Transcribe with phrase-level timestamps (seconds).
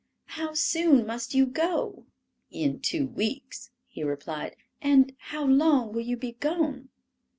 [0.25, 2.07] "How soon must you go?"
[2.49, 4.55] "In two weeks," he replied.
[4.81, 6.89] "And how long will you be gone?"